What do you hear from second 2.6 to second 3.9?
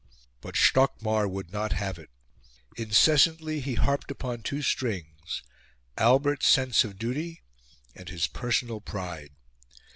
Incessantly, he